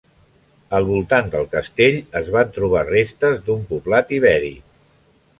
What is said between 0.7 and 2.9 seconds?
Al voltant del castell es van trobar